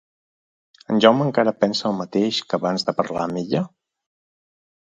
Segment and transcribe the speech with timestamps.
[0.93, 3.63] En Jaume encara pensa el mateix que abans de parlar amb ella?